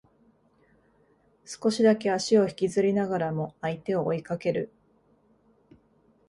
[1.45, 4.73] 少しだけ足を引きずりながらも相手を追いかける